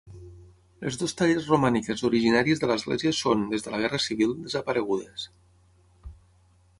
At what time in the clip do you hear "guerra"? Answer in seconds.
3.83-4.03